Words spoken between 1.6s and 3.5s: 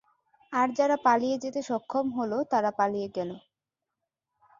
সক্ষম হল তারা পালিয়ে গেল।